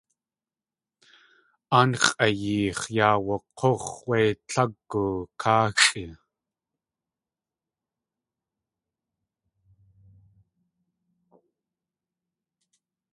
[1.77, 5.05] Aan x̲ʼayeex̲ yaa wak̲úx̲ wé tlagu
[5.41, 6.05] káaxʼi.